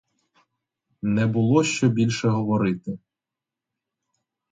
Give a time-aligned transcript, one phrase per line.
[1.03, 2.99] Не було що більше говорити!